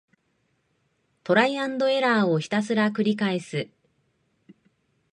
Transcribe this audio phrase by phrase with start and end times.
[1.23, 3.69] トライアンドエラーをひたすらくりかえす